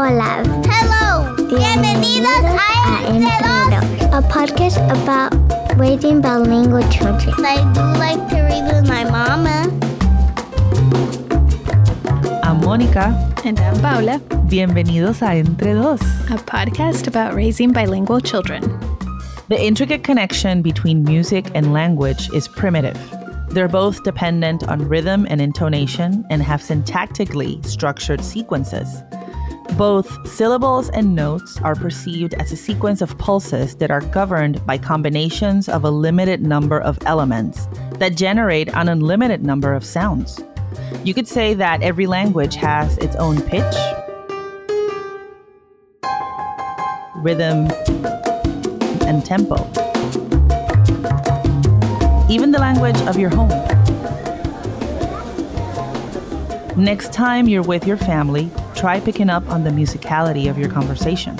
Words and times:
Hola. 0.00 0.44
Hello. 0.64 1.34
Bienvenidos 1.48 2.44
a 2.54 3.02
Entre 3.08 3.36
Dos. 3.42 4.14
a 4.14 4.22
podcast 4.30 4.78
about 5.02 5.34
raising 5.76 6.20
bilingual 6.20 6.88
children. 6.88 7.34
I 7.44 7.56
do 7.74 7.82
like 7.98 8.28
to 8.28 8.42
read 8.42 8.62
with 8.72 8.86
my 8.86 9.02
mama. 9.10 9.66
I'm 12.44 12.60
Mónica. 12.60 13.12
And 13.44 13.58
I'm 13.58 13.80
Paula, 13.80 14.20
Bienvenidos 14.46 15.20
a 15.20 15.32
Entre 15.40 15.74
Dos. 15.74 16.00
a 16.30 16.38
podcast 16.46 17.08
about 17.08 17.34
raising 17.34 17.72
bilingual 17.72 18.20
children. 18.20 18.62
The 19.48 19.60
intricate 19.60 20.04
connection 20.04 20.62
between 20.62 21.02
music 21.02 21.50
and 21.56 21.72
language 21.72 22.30
is 22.32 22.46
primitive. 22.46 22.96
They're 23.48 23.66
both 23.66 24.04
dependent 24.04 24.62
on 24.68 24.88
rhythm 24.88 25.26
and 25.28 25.40
intonation 25.40 26.24
and 26.30 26.40
have 26.40 26.60
syntactically 26.60 27.66
structured 27.66 28.22
sequences. 28.22 29.02
Both 29.78 30.28
syllables 30.28 30.90
and 30.90 31.14
notes 31.14 31.60
are 31.62 31.76
perceived 31.76 32.34
as 32.34 32.50
a 32.50 32.56
sequence 32.56 33.00
of 33.00 33.16
pulses 33.16 33.76
that 33.76 33.92
are 33.92 34.00
governed 34.00 34.66
by 34.66 34.76
combinations 34.76 35.68
of 35.68 35.84
a 35.84 35.90
limited 35.90 36.42
number 36.42 36.80
of 36.80 36.98
elements 37.06 37.68
that 38.00 38.16
generate 38.16 38.74
an 38.74 38.88
unlimited 38.88 39.44
number 39.44 39.72
of 39.72 39.84
sounds. 39.84 40.40
You 41.04 41.14
could 41.14 41.28
say 41.28 41.54
that 41.54 41.80
every 41.80 42.08
language 42.08 42.56
has 42.56 42.98
its 42.98 43.14
own 43.14 43.40
pitch, 43.40 43.76
rhythm, 47.14 47.70
and 49.06 49.24
tempo. 49.24 49.58
Even 52.28 52.50
the 52.50 52.58
language 52.58 53.00
of 53.02 53.16
your 53.16 53.30
home. 53.30 53.50
Next 56.76 57.12
time 57.12 57.46
you're 57.46 57.62
with 57.62 57.86
your 57.86 57.96
family, 57.96 58.50
try 58.78 59.00
picking 59.00 59.28
up 59.28 59.48
on 59.48 59.64
the 59.64 59.70
musicality 59.70 60.48
of 60.48 60.56
your 60.56 60.70
conversation. 60.70 61.36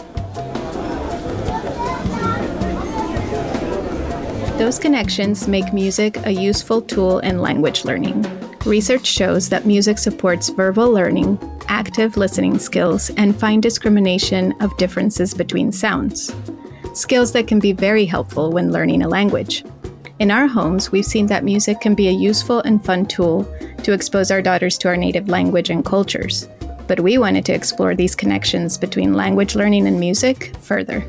Those 4.59 4.81
connections 4.81 5.47
make 5.47 5.73
music 5.73 6.17
a 6.27 6.33
useful 6.33 6.83
tool 6.83 7.21
in 7.21 7.39
language 7.39 7.85
learning. 7.85 8.27
Research 8.67 9.07
shows 9.07 9.49
that 9.51 9.67
music 9.67 9.99
supports 9.99 10.49
verbal 10.49 10.91
learning, 10.91 11.39
active 11.69 12.17
listening 12.17 12.59
skills, 12.59 13.11
and 13.11 13.39
fine 13.39 13.61
discrimination 13.61 14.53
of 14.61 14.77
differences 14.77 15.33
between 15.33 15.71
sounds. 15.71 16.35
Skills 16.93 17.31
that 17.33 17.47
can 17.47 17.61
be 17.61 17.73
very 17.73 18.05
helpful 18.05 18.51
when 18.51 18.73
learning 18.73 19.03
a 19.03 19.09
language. 19.09 19.65
In 20.19 20.33
our 20.33 20.49
homes, 20.49 20.91
we've 20.91 21.05
seen 21.05 21.27
that 21.27 21.45
music 21.45 21.81
can 21.81 21.95
be 21.95 22.09
a 22.09 22.13
useful 22.13 22.59
and 22.63 22.85
fun 22.85 23.07
tool 23.07 23.45
to 23.85 23.93
expose 23.93 24.33
our 24.33 24.43
daughters 24.43 24.77
to 24.79 24.89
our 24.89 24.97
native 24.97 25.29
language 25.29 25.71
and 25.71 25.85
cultures. 25.85 26.49
But 26.89 27.01
we 27.01 27.19
wanted 27.19 27.45
to 27.45 27.53
explore 27.53 27.95
these 27.95 28.17
connections 28.17 28.79
between 28.79 29.13
language 29.13 29.55
learning 29.55 29.87
and 29.87 30.01
music 30.01 30.57
further. 30.63 31.05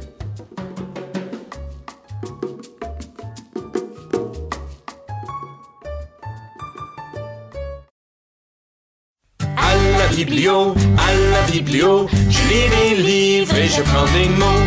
À 9.39 9.73
la 9.97 10.07
biblio, 10.13 10.75
à 10.97 11.13
la 11.31 11.41
biblio, 11.49 12.07
je 12.29 12.41
lis 12.49 12.69
des 12.69 12.95
livres 13.01 13.55
et 13.55 13.67
je 13.69 13.81
prends 13.83 14.11
des 14.11 14.27
mots. 14.37 14.65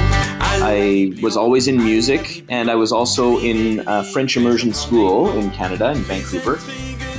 I 0.65 1.13
was 1.23 1.37
always 1.37 1.69
in 1.69 1.77
music, 1.77 2.45
and 2.49 2.71
I 2.71 2.75
was 2.75 2.91
also 2.93 3.39
in 3.41 3.83
a 3.87 4.03
French 4.03 4.37
immersion 4.37 4.73
school 4.73 5.31
in 5.39 5.51
Canada, 5.51 5.91
in 5.91 5.99
Vancouver. 6.05 6.59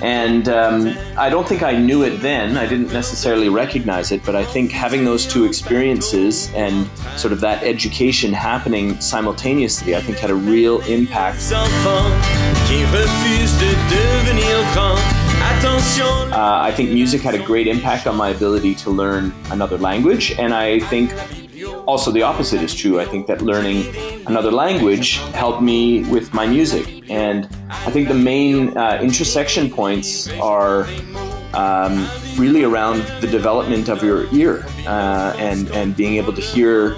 And 0.04 0.50
um, 0.50 0.98
I 1.18 1.30
don't 1.30 1.48
think 1.48 1.64
I 1.64 1.78
knew 1.78 2.04
it 2.04 2.18
then. 2.18 2.58
I 2.58 2.68
didn't 2.68 2.92
necessarily 2.92 3.48
recognize 3.48 4.12
it, 4.12 4.22
but 4.26 4.36
I 4.36 4.44
think 4.44 4.70
having 4.70 5.06
those 5.06 5.26
two 5.26 5.46
experiences 5.46 6.52
and 6.54 6.86
sort 7.18 7.32
of 7.32 7.40
that 7.40 7.64
education 7.64 8.34
happening 8.34 9.00
simultaneously, 9.00 9.96
I 9.96 10.02
think 10.02 10.18
had 10.18 10.30
a 10.30 10.36
real 10.36 10.82
impact. 10.82 11.40
Uh, 16.34 16.60
I 16.62 16.72
think 16.72 16.92
music 16.92 17.22
had 17.22 17.36
a 17.36 17.44
great 17.44 17.68
impact 17.68 18.06
on 18.06 18.18
my 18.18 18.30
ability 18.30 18.76
to 18.76 18.90
learn 18.90 19.34
another 19.52 19.78
language, 19.78 20.32
and 20.38 20.54
I 20.54 20.80
think 20.80 21.14
also 21.86 22.12
the 22.12 22.22
opposite 22.22 22.62
is 22.62 22.74
true. 22.74 23.00
I 23.00 23.06
think 23.06 23.28
that 23.28 23.42
learning 23.42 23.94
another 24.26 24.52
language 24.52 25.18
helped 25.34 25.62
me 25.62 26.04
with 26.06 26.34
my 26.34 26.48
music, 26.48 27.10
and 27.10 27.46
I 27.70 27.92
think 27.92 28.08
the 28.08 28.14
main 28.14 28.78
uh, 28.78 29.00
intersection 29.02 29.70
points 29.70 30.30
are 30.40 30.88
um, 31.54 32.08
really 32.38 32.64
around 32.64 33.04
the 33.22 33.28
development 33.28 33.90
of 33.90 34.04
your 34.04 34.34
ear 34.34 34.66
uh, 34.88 35.36
and 35.38 35.70
and 35.72 35.96
being 35.96 36.16
able 36.16 36.34
to 36.34 36.42
hear 36.42 36.96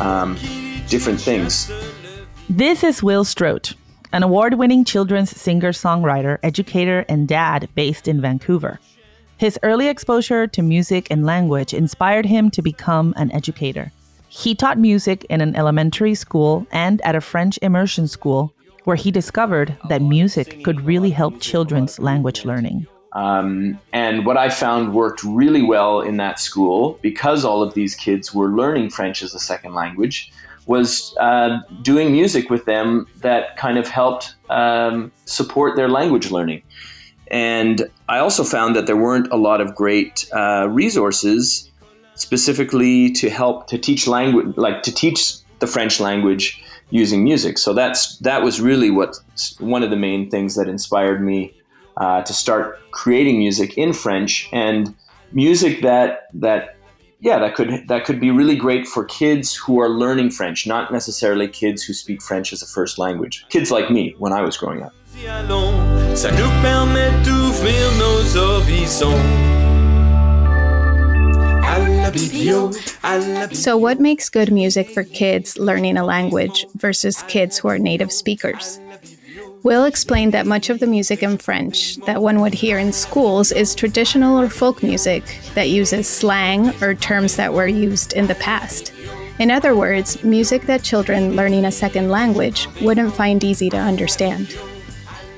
um, 0.00 0.36
different 0.88 1.20
things. 1.20 1.70
This 2.48 2.82
is 2.82 3.02
Will 3.02 3.24
Stroet, 3.24 3.74
an 4.12 4.22
award 4.22 4.54
winning 4.54 4.84
children's 4.84 5.30
singer 5.30 5.72
songwriter, 5.72 6.38
educator, 6.42 7.04
and 7.08 7.28
dad 7.28 7.68
based 7.74 8.08
in 8.08 8.20
Vancouver. 8.20 8.80
His 9.36 9.58
early 9.62 9.86
exposure 9.86 10.48
to 10.48 10.62
music 10.62 11.06
and 11.10 11.24
language 11.24 11.72
inspired 11.72 12.26
him 12.26 12.50
to 12.50 12.62
become 12.62 13.14
an 13.16 13.30
educator. 13.30 13.92
He 14.28 14.54
taught 14.54 14.78
music 14.78 15.24
in 15.28 15.40
an 15.40 15.56
elementary 15.56 16.14
school 16.14 16.66
and 16.70 17.00
at 17.02 17.16
a 17.16 17.20
French 17.20 17.58
immersion 17.62 18.06
school, 18.08 18.52
where 18.84 18.96
he 18.96 19.10
discovered 19.10 19.76
that 19.88 20.00
music 20.02 20.64
could 20.64 20.80
really 20.82 21.10
help 21.10 21.40
children's 21.40 21.98
language 21.98 22.44
learning. 22.44 22.86
Um, 23.12 23.78
and 23.92 24.26
what 24.26 24.36
I 24.36 24.50
found 24.50 24.94
worked 24.94 25.24
really 25.24 25.62
well 25.62 26.00
in 26.00 26.18
that 26.18 26.38
school, 26.38 26.98
because 27.02 27.44
all 27.44 27.62
of 27.62 27.74
these 27.74 27.94
kids 27.94 28.34
were 28.34 28.48
learning 28.48 28.90
French 28.90 29.22
as 29.22 29.34
a 29.34 29.40
second 29.40 29.74
language, 29.74 30.30
was 30.66 31.16
uh, 31.18 31.60
doing 31.82 32.12
music 32.12 32.50
with 32.50 32.66
them 32.66 33.06
that 33.22 33.56
kind 33.56 33.78
of 33.78 33.88
helped 33.88 34.34
um, 34.50 35.10
support 35.24 35.76
their 35.76 35.88
language 35.88 36.30
learning. 36.30 36.62
And 37.30 37.88
I 38.08 38.18
also 38.18 38.44
found 38.44 38.76
that 38.76 38.86
there 38.86 38.96
weren't 38.96 39.32
a 39.32 39.36
lot 39.36 39.60
of 39.60 39.74
great 39.74 40.28
uh, 40.32 40.68
resources 40.70 41.70
specifically 42.18 43.10
to 43.12 43.30
help 43.30 43.66
to 43.68 43.78
teach 43.78 44.06
language, 44.06 44.56
like 44.56 44.82
to 44.82 44.92
teach 44.92 45.36
the 45.60 45.66
French 45.66 46.00
language 46.00 46.62
using 46.90 47.24
music. 47.24 47.58
So 47.58 47.72
that's 47.72 48.18
that 48.18 48.42
was 48.42 48.60
really 48.60 48.90
what 48.90 49.18
one 49.58 49.82
of 49.82 49.90
the 49.90 49.96
main 49.96 50.30
things 50.30 50.56
that 50.56 50.68
inspired 50.68 51.22
me 51.22 51.54
uh, 51.96 52.22
to 52.22 52.32
start 52.32 52.78
creating 52.90 53.38
music 53.38 53.76
in 53.76 53.92
French 53.92 54.48
and 54.52 54.94
music 55.32 55.82
that 55.82 56.28
that 56.32 56.76
yeah 57.20 57.38
that 57.38 57.54
could 57.54 57.86
that 57.88 58.04
could 58.04 58.20
be 58.20 58.30
really 58.30 58.56
great 58.56 58.86
for 58.86 59.04
kids 59.04 59.54
who 59.54 59.80
are 59.80 59.88
learning 59.88 60.30
French, 60.30 60.66
not 60.66 60.92
necessarily 60.92 61.48
kids 61.48 61.82
who 61.82 61.92
speak 61.92 62.22
French 62.22 62.52
as 62.52 62.62
a 62.62 62.66
first 62.66 62.98
language. 62.98 63.44
Kids 63.48 63.70
like 63.70 63.90
me 63.90 64.14
when 64.18 64.32
I 64.32 64.42
was 64.42 64.56
growing 64.56 64.82
up. 64.82 64.92
Biblio. 72.18 73.54
So, 73.54 73.76
what 73.76 74.00
makes 74.00 74.28
good 74.28 74.52
music 74.52 74.90
for 74.90 75.04
kids 75.04 75.58
learning 75.58 75.96
a 75.96 76.04
language 76.04 76.66
versus 76.74 77.22
kids 77.28 77.58
who 77.58 77.68
are 77.68 77.78
native 77.78 78.12
speakers? 78.12 78.80
Will 79.64 79.84
explained 79.84 80.32
that 80.34 80.46
much 80.46 80.70
of 80.70 80.78
the 80.78 80.86
music 80.86 81.22
in 81.22 81.36
French 81.36 81.96
that 82.06 82.22
one 82.22 82.40
would 82.40 82.54
hear 82.54 82.78
in 82.78 82.92
schools 82.92 83.50
is 83.50 83.74
traditional 83.74 84.40
or 84.40 84.48
folk 84.48 84.82
music 84.82 85.24
that 85.54 85.68
uses 85.68 86.08
slang 86.08 86.70
or 86.82 86.94
terms 86.94 87.36
that 87.36 87.52
were 87.52 87.66
used 87.66 88.12
in 88.12 88.28
the 88.28 88.36
past. 88.36 88.92
In 89.40 89.50
other 89.50 89.74
words, 89.76 90.22
music 90.24 90.62
that 90.62 90.82
children 90.82 91.36
learning 91.36 91.64
a 91.64 91.72
second 91.72 92.08
language 92.08 92.68
wouldn't 92.80 93.14
find 93.14 93.42
easy 93.44 93.68
to 93.70 93.76
understand. 93.76 94.56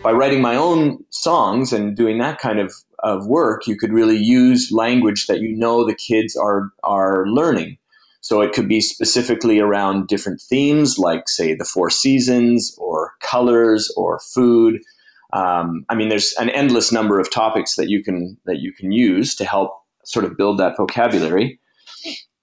by 0.02 0.12
writing 0.12 0.40
my 0.40 0.56
own 0.56 1.04
songs 1.10 1.72
and 1.72 1.96
doing 1.96 2.18
that 2.18 2.38
kind 2.38 2.58
of, 2.58 2.72
of 3.02 3.26
work, 3.26 3.66
you 3.66 3.76
could 3.76 3.92
really 3.92 4.16
use 4.16 4.70
language 4.72 5.26
that 5.26 5.40
you 5.40 5.56
know 5.56 5.84
the 5.86 5.94
kids 5.94 6.36
are 6.36 6.70
are 6.84 7.26
learning. 7.26 7.78
So 8.22 8.42
it 8.42 8.52
could 8.52 8.68
be 8.68 8.80
specifically 8.80 9.58
around 9.58 10.06
different 10.06 10.42
themes, 10.42 10.98
like 10.98 11.28
say 11.28 11.54
the 11.54 11.64
four 11.64 11.88
seasons, 11.88 12.76
or 12.78 13.12
colors, 13.22 13.92
or 13.96 14.20
food. 14.20 14.80
Um, 15.32 15.84
I 15.88 15.94
mean, 15.94 16.08
there's 16.08 16.34
an 16.34 16.50
endless 16.50 16.92
number 16.92 17.18
of 17.18 17.30
topics 17.30 17.76
that 17.76 17.88
you 17.88 18.02
can 18.02 18.36
that 18.46 18.58
you 18.58 18.72
can 18.72 18.92
use 18.92 19.34
to 19.36 19.44
help 19.44 19.72
sort 20.04 20.24
of 20.24 20.36
build 20.36 20.58
that 20.58 20.76
vocabulary. 20.76 21.58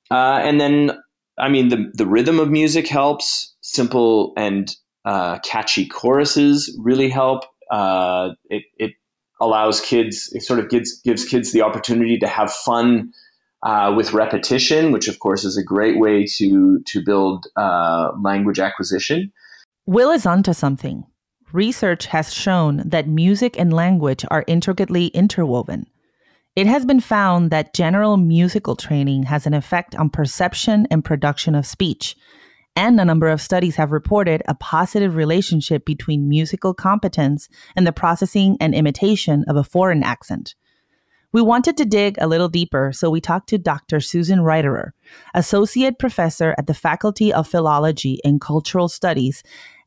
Uh, 0.10 0.39
and 0.42 0.60
then, 0.60 0.92
I 1.38 1.50
mean, 1.50 1.69
the 1.69 1.92
the 1.94 2.07
rhythm 2.07 2.39
of 2.39 2.50
music 2.50 2.88
helps. 2.88 3.53
Simple 3.62 4.33
and 4.38 4.74
uh, 5.06 5.39
catchy 5.39 5.86
choruses 5.86 6.75
really 6.81 7.10
help. 7.10 7.44
Uh, 7.69 8.30
it, 8.50 8.63
it 8.77 8.92
allows 9.39 9.81
kids, 9.81 10.30
it 10.34 10.44
sort 10.44 10.60
of 10.60 10.69
gives, 10.69 11.01
gives 11.01 11.25
kids 11.25 11.51
the 11.51 11.62
opportunity 11.62 12.18
to 12.19 12.28
have 12.28 12.51
fun 12.51 13.13
uh, 13.63 13.94
with 13.95 14.13
repetition, 14.13 14.92
which 14.92 15.07
of 15.07 15.19
course 15.19 15.44
is 15.44 15.57
a 15.57 15.63
great 15.63 16.00
way 16.00 16.25
to, 16.25 16.81
to 16.86 17.04
build 17.04 17.48
uh, 17.56 18.12
language 18.22 18.60
acquisition. 18.60 19.31
Will 19.86 20.12
is 20.12 20.25
onto 20.25 20.54
something. 20.54 21.06
Research 21.54 22.07
has 22.07 22.34
shown 22.34 22.84
that 22.86 23.07
music 23.07 23.57
and 23.57 23.72
language 23.72 24.25
are 24.30 24.44
intricately 24.48 25.07
interwoven. 25.07 25.88
It 26.57 26.68
has 26.68 26.86
been 26.86 27.00
found 27.00 27.51
that 27.51 27.74
general 27.74 28.18
musical 28.18 28.75
training 28.75 29.24
has 29.24 29.45
an 29.45 29.54
effect 29.54 29.95
on 29.95 30.10
perception 30.10 30.88
and 30.89 31.06
production 31.06 31.56
of 31.56 31.66
speech. 31.66 32.18
And 32.77 33.01
a 33.01 33.06
number 33.06 33.27
of 33.27 33.41
studies 33.41 33.75
have 33.77 33.91
reported 33.91 34.44
a 34.47 34.53
positive 34.53 35.15
relationship 35.15 35.83
between 35.83 36.29
musical 36.29 36.75
competence 36.75 37.50
and 37.75 37.88
the 37.88 37.91
processing 37.91 38.56
and 38.59 38.75
imitation 38.75 39.44
of 39.47 39.56
a 39.56 39.63
foreign 39.63 40.03
accent. 40.03 40.53
We 41.31 41.41
wanted 41.41 41.75
to 41.77 41.85
dig 41.85 42.18
a 42.19 42.27
little 42.27 42.50
deeper, 42.50 42.91
so 42.94 43.09
we 43.09 43.19
talked 43.19 43.50
to 43.50 43.57
Dr. 43.57 44.00
Susan 44.00 44.41
Reiterer, 44.41 44.91
Associate 45.33 45.97
Professor 45.97 46.53
at 46.59 46.68
the 46.68 46.75
Faculty 46.75 47.33
of 47.33 47.47
Philology 47.47 48.19
and 48.24 48.39
Cultural 48.39 48.89
Studies 48.89 49.41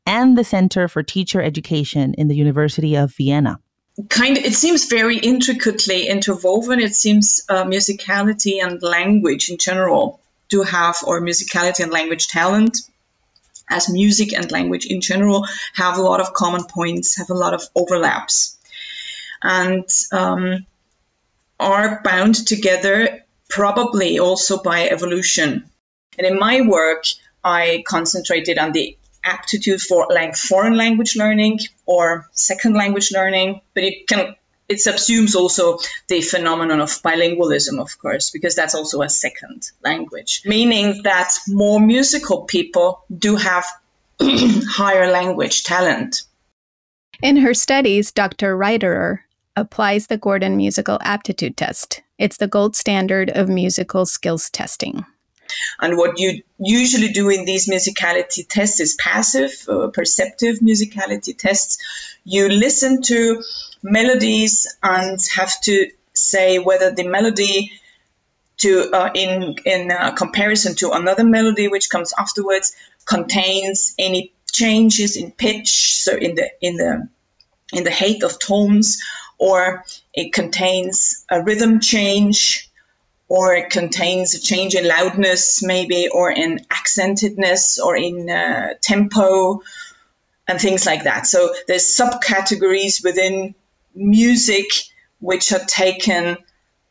and 0.05 0.37
the 0.37 0.43
Center 0.43 0.89
for 0.89 1.05
Teacher 1.05 1.41
Education 1.41 2.13
in 2.15 2.27
the 2.27 2.37
University 2.37 2.97
of 2.97 3.15
Vienna 3.15 3.61
kind 4.09 4.39
of, 4.39 4.45
it 4.45 4.55
seems 4.55 4.87
very 4.87 5.19
intricately 5.19 6.07
interwoven. 6.07 6.81
It 6.81 6.95
seems 6.95 7.43
uh, 7.49 7.65
musicality 7.65 8.63
and 8.63 8.83
language 8.83 9.51
in 9.51 9.59
general 9.59 10.20
do 10.51 10.63
have, 10.63 10.97
or 11.07 11.21
musicality 11.21 11.83
and 11.83 11.93
language 11.93 12.29
talent, 12.29 12.77
as 13.69 13.89
music 13.89 14.33
and 14.35 14.51
language 14.51 14.87
in 14.87 15.01
general, 15.01 15.47
have 15.75 15.97
a 15.97 16.03
lot 16.03 16.21
of 16.21 16.35
common 16.35 16.65
points, 16.65 17.17
have 17.17 17.31
a 17.31 17.35
lot 17.35 17.55
of 17.55 17.63
overlaps, 17.75 18.59
and 19.43 19.89
um, 20.13 20.67
are 21.59 22.01
bound 22.03 22.35
together 22.35 23.25
probably 23.49 24.19
also 24.19 24.63
by 24.63 24.89
evolution. 24.89 25.71
And 26.19 26.27
in 26.27 26.39
my 26.39 26.63
work, 26.63 27.05
I 27.43 27.83
concentrated 27.87 28.59
on 28.59 28.73
the 28.73 28.97
aptitude 29.25 29.81
for 29.81 30.09
like 30.11 30.37
foreign 30.37 30.77
language 30.77 31.17
learning 31.17 31.61
or 31.87 32.29
second 32.33 32.75
language 32.75 33.13
learning, 33.13 33.61
but 33.75 33.85
it 33.85 34.09
can 34.09 34.35
it 34.71 34.79
subsumes 34.79 35.35
also 35.35 35.79
the 36.07 36.23
phenomenon 36.23 36.81
of 36.81 36.91
bilingualism, 37.03 37.81
of 37.81 37.99
course, 37.99 38.31
because 38.31 38.55
that's 38.55 38.77
also 38.77 39.03
a 39.03 39.09
second 39.09 39.69
language, 39.85 40.43
meaning 40.47 41.03
that 41.03 41.33
more 41.49 41.81
musical 41.81 42.43
people 42.43 43.05
do 43.13 43.35
have 43.35 43.67
higher 44.23 45.11
language 45.11 45.65
talent. 45.65 46.23
In 47.21 47.39
her 47.39 47.53
studies, 47.53 48.13
Dr. 48.13 48.57
Reiterer 48.57 49.19
applies 49.57 50.07
the 50.07 50.17
Gordon 50.17 50.57
Musical 50.57 50.99
Aptitude 51.03 51.57
Test. 51.57 52.03
It's 52.17 52.37
the 52.37 52.47
gold 52.47 52.77
standard 52.77 53.29
of 53.29 53.49
musical 53.49 54.07
skills 54.07 54.49
testing. 54.51 55.05
And 55.81 55.97
what 55.97 56.21
you 56.21 56.45
usually 56.61 57.09
do 57.09 57.29
in 57.29 57.45
these 57.45 57.69
musicality 57.69 58.47
tests 58.49 58.79
is 58.79 58.95
passive, 58.95 59.53
uh, 59.69 59.89
perceptive 59.89 60.61
musicality 60.61 61.37
tests. 61.37 61.79
You 62.23 62.49
listen 62.49 63.03
to 63.03 63.43
melodies 63.83 64.67
and 64.83 65.19
have 65.35 65.61
to 65.63 65.91
say 66.13 66.59
whether 66.59 66.95
the 66.95 67.07
melody 67.07 67.73
to 68.59 68.91
uh, 68.93 69.11
in 69.15 69.57
in 69.65 69.91
uh, 69.91 70.13
comparison 70.13 70.75
to 70.75 70.91
another 70.93 71.25
melody 71.25 71.69
which 71.69 71.89
comes 71.89 72.13
afterwards 72.19 72.77
contains 73.07 73.95
any 73.99 74.33
changes 74.53 75.17
in 75.17 75.31
pitch 75.31 76.03
so 76.03 76.17
in 76.17 76.35
the 76.35 76.51
in 76.61 76.77
the 76.77 77.09
in 77.73 77.85
the 77.85 77.93
height 77.93 78.23
of 78.23 78.39
tones 78.39 79.01
or 79.39 79.85
it 80.13 80.33
contains 80.33 81.25
a 81.31 81.43
rhythm 81.43 81.81
change 81.81 82.71
or 83.31 83.55
it 83.55 83.71
contains 83.71 84.35
a 84.35 84.41
change 84.41 84.75
in 84.75 84.87
loudness, 84.89 85.63
maybe, 85.63 86.09
or 86.09 86.33
in 86.33 86.59
accentedness, 86.69 87.79
or 87.79 87.97
in 87.97 88.29
uh, 88.29 88.75
tempo, 88.83 89.63
and 90.49 90.61
things 90.61 90.85
like 90.85 91.05
that. 91.05 91.29
So 91.29 91.55
there's 91.69 91.97
subcategories 91.97 93.05
within 93.05 93.55
music 93.95 94.67
which 95.19 95.53
are 95.53 95.65
taken 95.67 96.37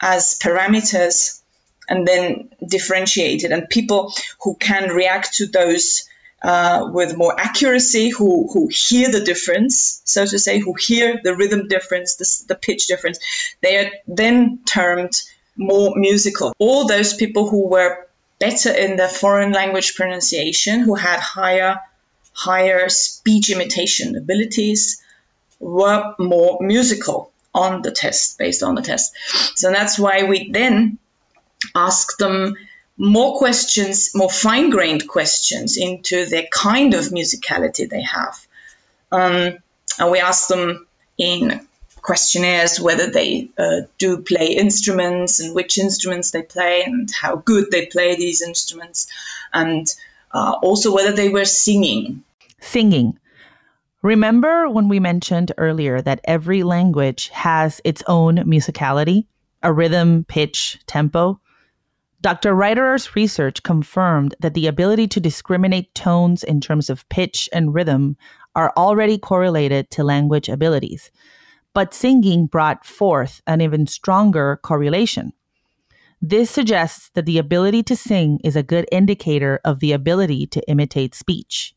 as 0.01 0.39
parameters 0.39 1.41
and 1.89 2.07
then 2.07 2.49
differentiated. 2.65 3.51
And 3.51 3.67
people 3.67 4.13
who 4.43 4.55
can 4.55 4.89
react 4.89 5.35
to 5.35 5.47
those 5.47 6.07
uh, 6.41 6.89
with 6.93 7.17
more 7.17 7.37
accuracy, 7.37 8.09
who, 8.09 8.49
who 8.53 8.69
hear 8.69 9.11
the 9.11 9.21
difference, 9.21 10.01
so 10.05 10.25
to 10.25 10.39
say, 10.39 10.59
who 10.59 10.73
hear 10.73 11.19
the 11.21 11.35
rhythm 11.35 11.67
difference, 11.67 12.15
the, 12.15 12.53
the 12.53 12.55
pitch 12.55 12.87
difference, 12.87 13.19
they 13.61 13.77
are 13.77 13.91
then 14.07 14.59
termed 14.65 15.13
more 15.57 15.93
musical. 15.95 16.53
All 16.57 16.87
those 16.87 17.13
people 17.13 17.49
who 17.49 17.67
were 17.67 18.07
better 18.39 18.71
in 18.71 18.95
the 18.95 19.09
foreign 19.09 19.51
language 19.51 19.95
pronunciation, 19.95 20.79
who 20.79 20.95
had 20.95 21.19
higher 21.19 21.79
higher 22.31 22.87
speech 22.87 23.49
imitation 23.49 24.15
abilities, 24.15 25.03
were 25.59 26.15
more 26.17 26.57
musical 26.61 27.31
on 27.53 27.81
the 27.81 27.91
test, 27.91 28.38
based 28.38 28.63
on 28.63 28.75
the 28.75 28.81
test. 28.81 29.15
So 29.56 29.71
that's 29.71 30.00
why 30.00 30.23
we 30.23 30.51
then 30.51 30.97
ask 31.75 32.17
them 32.17 32.56
more 32.97 33.38
questions, 33.38 34.11
more 34.13 34.29
fine 34.29 34.69
grained 34.69 35.07
questions 35.07 35.77
into 35.77 36.25
the 36.25 36.47
kind 36.51 36.94
of 36.94 37.06
musicality 37.06 37.89
they 37.89 38.01
have. 38.01 38.45
Um, 39.11 39.57
and 40.00 40.11
we 40.11 40.19
ask 40.19 40.47
them 40.47 40.88
in 41.17 41.67
questionnaires 42.01 42.79
whether 42.79 43.11
they 43.11 43.50
uh, 43.57 43.81
do 43.97 44.21
play 44.21 44.53
instruments 44.53 45.39
and 45.39 45.53
which 45.53 45.77
instruments 45.77 46.31
they 46.31 46.41
play 46.41 46.83
and 46.83 47.09
how 47.11 47.35
good 47.35 47.71
they 47.71 47.85
play 47.88 48.15
these 48.15 48.41
instruments, 48.41 49.11
and 49.53 49.94
uh, 50.31 50.56
also 50.63 50.94
whether 50.94 51.11
they 51.11 51.29
were 51.29 51.45
singing. 51.45 52.23
Singing. 52.61 53.19
Remember 54.01 54.69
when 54.69 54.87
we 54.87 54.99
mentioned 54.99 55.51
earlier 55.57 56.01
that 56.01 56.21
every 56.23 56.63
language 56.63 57.29
has 57.29 57.81
its 57.83 58.01
own 58.07 58.37
musicality, 58.37 59.27
a 59.61 59.73
rhythm, 59.73 60.25
pitch, 60.25 60.79
tempo? 60.85 61.39
Dr. 62.21 62.53
Reiterer's 62.53 63.15
research 63.15 63.63
confirmed 63.63 64.35
that 64.39 64.53
the 64.53 64.67
ability 64.67 65.07
to 65.07 65.19
discriminate 65.19 65.93
tones 65.95 66.43
in 66.43 66.61
terms 66.61 66.89
of 66.89 67.07
pitch 67.09 67.49
and 67.53 67.73
rhythm 67.73 68.17
are 68.55 68.73
already 68.75 69.17
correlated 69.17 69.89
to 69.91 70.03
language 70.03 70.49
abilities 70.49 71.11
but 71.73 71.93
singing 71.93 72.45
brought 72.45 72.85
forth 72.85 73.41
an 73.47 73.61
even 73.61 73.87
stronger 73.87 74.59
correlation. 74.61 75.31
This 76.21 76.49
suggests 76.49 77.09
that 77.13 77.25
the 77.25 77.37
ability 77.37 77.83
to 77.83 77.95
sing 77.95 78.39
is 78.43 78.55
a 78.55 78.63
good 78.63 78.85
indicator 78.91 79.61
of 79.63 79.79
the 79.79 79.93
ability 79.93 80.47
to 80.47 80.69
imitate 80.69 81.15
speech. 81.15 81.73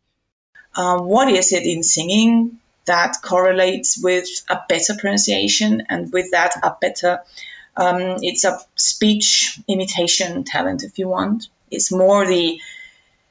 Uh, 0.74 0.98
what 0.98 1.28
is 1.28 1.52
it 1.52 1.64
in 1.64 1.82
singing 1.82 2.58
that 2.84 3.16
correlates 3.22 4.02
with 4.02 4.26
a 4.48 4.60
better 4.68 4.94
pronunciation 4.98 5.82
and 5.88 6.12
with 6.12 6.30
that 6.32 6.52
a 6.62 6.74
better 6.80 7.20
um, 7.76 8.18
it's 8.22 8.44
a 8.44 8.58
speech 8.74 9.60
imitation 9.68 10.44
talent 10.44 10.82
if 10.82 10.98
you 10.98 11.08
want 11.08 11.48
it's 11.70 11.92
more 11.92 12.26
the 12.26 12.60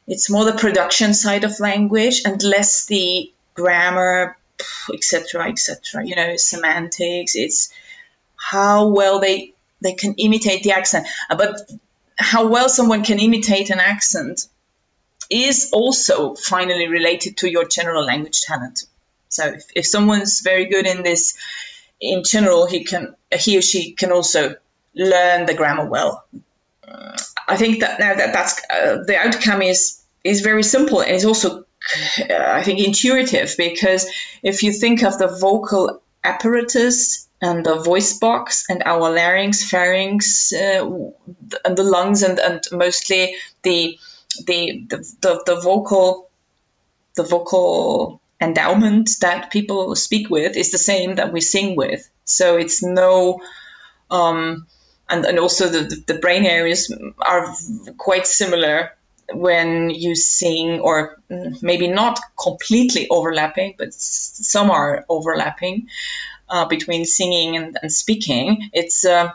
it's 0.07 0.29
more 0.29 0.45
the 0.45 0.53
production 0.53 1.13
side 1.13 1.43
of 1.43 1.60
language 1.60 2.21
and 2.25 2.41
less 2.43 2.86
the 2.86 3.31
grammar 3.53 4.38
etc., 4.93 5.50
etc. 5.50 6.05
You 6.05 6.15
know, 6.15 6.36
semantics. 6.38 7.36
It's 7.36 7.74
how 8.36 8.89
well 8.89 9.19
they 9.19 9.53
they 9.81 9.93
can 9.93 10.13
imitate 10.15 10.63
the 10.63 10.74
accent, 10.74 11.07
uh, 11.29 11.36
but 11.36 11.71
how 12.17 12.48
well 12.48 12.69
someone 12.69 13.03
can 13.03 13.19
imitate 13.19 13.69
an 13.69 13.79
accent 13.79 14.48
is 15.31 15.69
also 15.71 16.35
finally 16.35 16.88
related 16.88 17.38
to 17.38 17.50
your 17.50 17.65
general 17.65 18.05
language 18.05 18.41
talent. 18.41 18.83
So 19.29 19.47
if, 19.47 19.63
if 19.75 19.85
someone's 19.85 20.41
very 20.41 20.65
good 20.65 20.85
in 20.85 21.03
this, 21.03 21.38
in 22.00 22.23
general, 22.23 22.65
he 22.65 22.83
can 22.83 23.15
he 23.31 23.57
or 23.57 23.61
she 23.61 23.91
can 23.93 24.11
also 24.11 24.55
learn 24.93 25.45
the 25.45 25.53
grammar 25.53 25.89
well. 25.89 26.25
I 27.47 27.57
think 27.57 27.79
that 27.79 28.00
now 28.00 28.13
that 28.15 28.33
that's 28.33 28.61
uh, 28.69 29.03
the 29.05 29.17
outcome 29.17 29.61
is 29.61 30.01
is 30.23 30.41
very 30.41 30.63
simple. 30.63 31.01
and 31.01 31.11
It's 31.11 31.25
also 31.25 31.65
uh, 32.19 32.33
I 32.38 32.63
think, 32.63 32.79
intuitive 32.79 33.55
because 33.57 34.07
if 34.43 34.63
you 34.63 34.71
think 34.71 35.03
of 35.03 35.17
the 35.17 35.27
vocal 35.27 36.01
apparatus 36.23 37.27
and 37.41 37.65
the 37.65 37.75
voice 37.75 38.19
box 38.19 38.65
and 38.69 38.83
our 38.83 39.11
larynx, 39.11 39.67
pharynx, 39.67 40.53
uh, 40.53 41.11
and 41.65 41.77
the 41.77 41.83
lungs, 41.83 42.21
and, 42.21 42.39
and 42.39 42.63
mostly 42.71 43.35
the, 43.63 43.97
the 44.45 44.85
the, 44.89 45.43
the 45.45 45.59
vocal 45.61 46.29
the 47.15 47.23
vocal 47.23 48.21
endowment 48.39 49.09
that 49.21 49.51
people 49.51 49.95
speak 49.95 50.29
with 50.29 50.57
is 50.57 50.71
the 50.71 50.77
same 50.77 51.15
that 51.15 51.31
we 51.31 51.41
sing 51.41 51.75
with. 51.75 52.09
So 52.25 52.57
it's 52.57 52.81
no 52.81 53.41
um, 54.09 54.67
and, 55.09 55.25
and 55.25 55.39
also 55.39 55.67
the, 55.67 56.03
the 56.07 56.15
brain 56.15 56.45
areas 56.45 56.93
are 57.19 57.53
quite 57.97 58.25
similar 58.25 58.91
when 59.33 59.89
you 59.89 60.15
sing, 60.15 60.79
or 60.79 61.21
maybe 61.61 61.88
not 61.88 62.19
completely 62.41 63.07
overlapping, 63.09 63.75
but 63.77 63.93
some 63.93 64.71
are 64.71 65.05
overlapping 65.07 65.88
uh, 66.50 66.65
between 66.65 67.05
singing 67.05 67.55
and, 67.55 67.77
and 67.81 67.91
speaking, 67.91 68.69
it's 68.73 69.05
uh, 69.05 69.31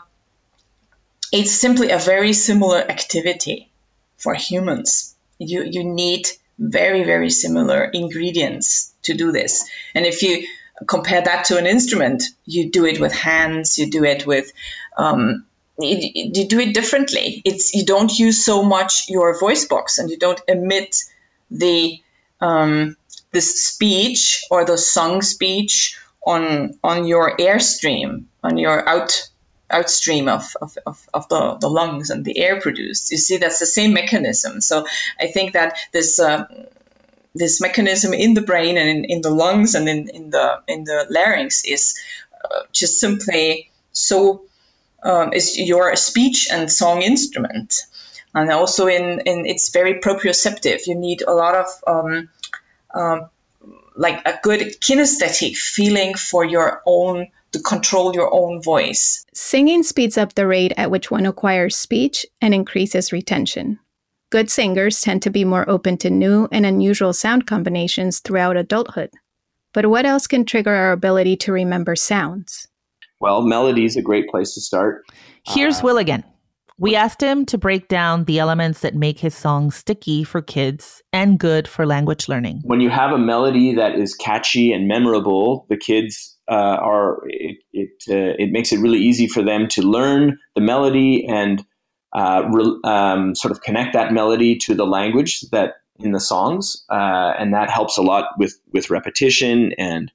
it's 1.31 1.51
simply 1.51 1.91
a 1.91 1.97
very 1.97 2.33
similar 2.33 2.79
activity 2.79 3.71
for 4.17 4.33
humans. 4.33 5.15
You 5.39 5.63
you 5.63 5.83
need 5.83 6.27
very 6.59 7.03
very 7.03 7.29
similar 7.29 7.85
ingredients 7.85 8.93
to 9.03 9.13
do 9.13 9.31
this, 9.31 9.69
and 9.93 10.05
if 10.05 10.23
you 10.23 10.47
compare 10.85 11.21
that 11.21 11.45
to 11.45 11.57
an 11.57 11.65
instrument. 11.65 12.23
You 12.45 12.69
do 12.69 12.85
it 12.85 12.99
with 12.99 13.13
hands. 13.13 13.77
You 13.79 13.89
do 13.89 14.03
it 14.03 14.27
with 14.27 14.51
um, 14.95 15.45
you, 15.79 15.97
you 16.13 16.47
do 16.47 16.59
it 16.59 16.73
differently. 16.73 17.41
It's 17.45 17.73
you 17.73 17.85
don't 17.85 18.17
use 18.17 18.43
so 18.43 18.63
much 18.63 19.09
your 19.09 19.39
voice 19.39 19.65
box 19.65 19.97
and 19.97 20.09
you 20.09 20.17
don't 20.17 20.41
emit 20.47 21.03
the 21.49 22.01
um, 22.41 22.95
the 23.31 23.41
speech 23.41 24.43
or 24.51 24.65
the 24.65 24.77
song 24.77 25.21
speech 25.21 25.99
on 26.25 26.77
on 26.83 27.07
your 27.07 27.37
airstream 27.37 28.25
on 28.43 28.57
your 28.57 28.87
out 28.87 29.29
outstream 29.69 30.27
of, 30.27 30.55
of, 30.61 30.77
of, 30.85 31.09
of, 31.13 31.29
the, 31.29 31.57
the 31.59 31.69
lungs 31.69 32.09
and 32.09 32.23
the 32.23 32.37
air 32.37 32.59
produced. 32.61 33.11
You 33.11 33.17
see, 33.17 33.37
that's 33.37 33.59
the 33.59 33.65
same 33.65 33.93
mechanism. 33.93 34.61
So 34.61 34.85
I 35.19 35.27
think 35.27 35.53
that 35.53 35.77
this 35.91 36.19
uh, 36.19 36.45
this 37.35 37.61
mechanism 37.61 38.13
in 38.13 38.33
the 38.33 38.41
brain 38.41 38.77
and 38.77 38.89
in, 38.89 39.05
in, 39.05 39.21
the 39.21 39.29
lungs 39.29 39.75
and 39.75 39.87
in, 39.87 40.09
in 40.09 40.29
the 40.31 40.61
in 40.67 40.83
the 40.85 41.05
larynx 41.09 41.65
is 41.65 41.99
uh, 42.43 42.61
just 42.71 42.99
simply 42.99 43.69
so 43.91 44.43
um, 45.03 45.33
is 45.33 45.57
your 45.57 45.95
speech 45.95 46.47
and 46.51 46.71
song 46.71 47.01
instrument, 47.01 47.83
and 48.33 48.49
also 48.51 48.87
in, 48.87 49.21
in 49.21 49.45
it's 49.45 49.69
very 49.69 49.99
proprioceptive. 49.99 50.87
You 50.87 50.95
need 50.95 51.21
a 51.21 51.33
lot 51.33 51.55
of 51.55 51.67
um, 51.85 52.29
um, 52.93 53.29
like 53.95 54.25
a 54.25 54.39
good 54.41 54.61
kinesthetic 54.81 55.55
feeling 55.55 56.13
for 56.15 56.43
your 56.43 56.81
own 56.85 57.27
to 57.57 57.63
control 57.63 58.13
your 58.13 58.33
own 58.33 58.61
voice. 58.61 59.25
Singing 59.33 59.83
speeds 59.83 60.17
up 60.17 60.35
the 60.35 60.47
rate 60.47 60.73
at 60.77 60.91
which 60.91 61.09
one 61.09 61.25
acquires 61.25 61.75
speech 61.75 62.25
and 62.41 62.53
increases 62.53 63.11
retention. 63.11 63.79
Good 64.29 64.49
singers 64.49 65.01
tend 65.01 65.21
to 65.23 65.29
be 65.29 65.45
more 65.45 65.67
open 65.69 65.97
to 65.99 66.09
new 66.09 66.47
and 66.51 66.65
unusual 66.65 67.13
sound 67.13 67.47
combinations 67.47 68.19
throughout 68.19 68.57
adulthood. 68.57 69.09
But 69.73 69.87
what 69.87 70.05
else 70.05 70.27
can 70.27 70.45
trigger 70.45 70.73
our 70.73 70.91
ability 70.91 71.37
to 71.37 71.51
remember 71.51 71.95
sounds? 71.95 72.67
Well, 73.19 73.41
melody 73.41 73.85
is 73.85 73.95
a 73.95 74.01
great 74.01 74.29
place 74.29 74.53
to 74.53 74.61
start. 74.61 75.05
Here's 75.45 75.79
uh, 75.79 75.83
Will 75.83 75.97
again. 75.97 76.23
We 76.79 76.95
asked 76.95 77.21
him 77.21 77.45
to 77.47 77.57
break 77.57 77.87
down 77.87 78.25
the 78.25 78.37
elements 78.37 78.81
that 78.81 78.93
make 78.93 79.19
his 79.19 79.33
song 79.33 79.71
sticky 79.71 80.23
for 80.23 80.43
kids 80.43 81.01
and 81.11 81.39
good 81.39 81.67
for 81.67 81.87
language 81.87 82.27
learning. 82.27 82.61
When 82.65 82.81
you 82.81 82.91
have 82.91 83.11
a 83.11 83.17
melody 83.17 83.73
that 83.73 83.95
is 83.95 84.13
catchy 84.13 84.71
and 84.71 84.87
memorable, 84.87 85.65
the 85.69 85.77
kids 85.77 86.36
uh, 86.49 86.77
are 86.81 87.19
it 87.25 87.57
it, 87.73 87.89
uh, 88.09 88.35
it 88.37 88.51
makes 88.51 88.71
it 88.71 88.79
really 88.79 88.99
easy 88.99 89.27
for 89.27 89.41
them 89.41 89.67
to 89.69 89.81
learn 89.81 90.37
the 90.55 90.61
melody 90.61 91.25
and 91.27 91.65
uh, 92.13 92.43
re, 92.51 92.79
um, 92.83 93.35
sort 93.35 93.51
of 93.51 93.61
connect 93.61 93.93
that 93.93 94.13
melody 94.13 94.55
to 94.55 94.73
the 94.73 94.85
language 94.85 95.41
that 95.51 95.75
in 95.99 96.11
the 96.11 96.19
songs, 96.19 96.85
uh, 96.89 97.33
and 97.39 97.53
that 97.53 97.69
helps 97.69 97.97
a 97.97 98.01
lot 98.01 98.29
with 98.37 98.59
with 98.73 98.89
repetition 98.89 99.73
and 99.77 100.11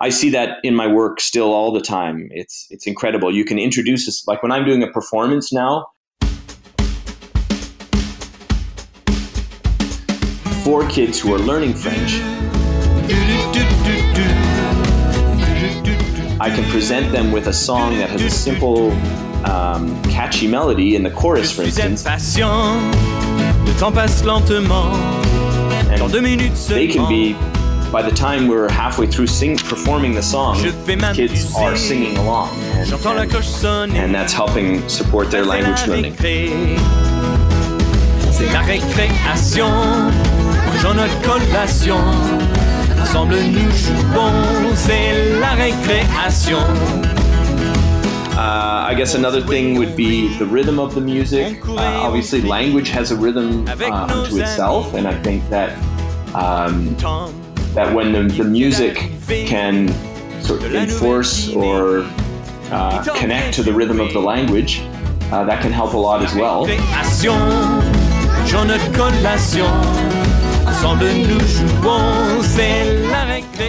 I 0.00 0.10
see 0.10 0.30
that 0.30 0.58
in 0.62 0.76
my 0.76 0.86
work 0.86 1.20
still 1.20 1.52
all 1.52 1.72
the 1.72 1.80
time. 1.80 2.28
It's 2.30 2.68
it's 2.70 2.86
incredible. 2.86 3.34
You 3.34 3.44
can 3.44 3.58
introduce 3.58 4.06
this 4.06 4.24
like 4.28 4.44
when 4.44 4.52
I'm 4.52 4.64
doing 4.64 4.80
a 4.80 4.86
performance 4.86 5.52
now. 5.52 5.86
For 10.62 10.88
kids 10.88 11.18
who 11.18 11.34
are 11.34 11.38
learning 11.38 11.74
French, 11.74 12.20
I 16.40 16.50
can 16.50 16.64
present 16.70 17.10
them 17.12 17.32
with 17.32 17.48
a 17.48 17.52
song 17.52 17.96
that 17.98 18.10
has 18.10 18.22
a 18.22 18.30
simple, 18.30 18.92
um, 19.44 20.00
catchy 20.04 20.46
melody 20.46 20.94
in 20.96 21.02
the 21.02 21.10
chorus, 21.10 21.50
for 21.52 21.62
instance. 21.62 22.04
And 25.90 26.00
they 26.68 26.86
can 26.88 27.08
be 27.08 27.34
by 27.90 28.02
the 28.02 28.10
time 28.14 28.46
we're 28.48 28.68
halfway 28.70 29.06
through 29.06 29.26
sing, 29.28 29.56
performing 29.56 30.12
the 30.14 30.22
song, 30.22 30.56
kids 31.14 31.54
are 31.56 31.76
singing 31.76 32.16
along, 32.18 32.50
and, 32.72 32.88
and, 33.22 33.30
and 33.96 34.14
that's 34.14 34.32
helping 34.32 34.86
support 34.88 35.30
their 35.30 35.44
language 35.44 35.86
learning. 35.86 36.14
C'est 38.30 38.52
la 38.52 38.62
récréation, 38.62 39.68
collation. 41.22 41.98
Ensemble 43.00 43.36
nous 43.36 43.70
jouons, 43.70 44.74
c'est 44.74 45.38
la 45.40 45.50
récréation. 45.54 46.58
Uh, 48.36 48.86
I 48.90 48.94
guess 48.96 49.14
another 49.14 49.40
thing 49.40 49.76
would 49.78 49.96
be 49.96 50.28
the 50.38 50.46
rhythm 50.46 50.78
of 50.78 50.94
the 50.94 51.00
music. 51.00 51.58
Uh, 51.68 51.74
obviously, 51.76 52.40
language 52.40 52.88
has 52.90 53.10
a 53.10 53.16
rhythm 53.16 53.66
uh, 53.66 54.06
unto 54.06 54.36
itself, 54.40 54.94
and 54.94 55.08
I 55.08 55.14
think 55.22 55.42
that 55.50 55.72
um, 56.34 56.94
that 57.74 57.92
when 57.92 58.12
the, 58.12 58.22
the 58.36 58.44
music 58.44 59.10
can 59.46 59.88
sort 60.42 60.62
of 60.62 60.72
enforce 60.74 61.48
or 61.54 62.06
uh, 62.70 63.02
connect 63.16 63.54
to 63.56 63.62
the 63.64 63.72
rhythm 63.72 63.98
of 64.00 64.12
the 64.12 64.20
language, 64.20 64.82
uh, 65.32 65.44
that 65.44 65.60
can 65.60 65.72
help 65.72 65.94
a 65.94 65.98
lot 65.98 66.22
as 66.22 66.32
well. 66.36 66.64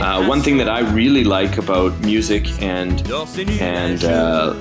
Uh, 0.02 0.26
one 0.28 0.42
thing 0.42 0.58
that 0.58 0.70
I 0.70 0.82
really 0.92 1.24
like 1.24 1.58
about 1.58 1.98
music 2.02 2.46
and 2.62 3.02
and 3.60 4.04
uh, 4.04 4.54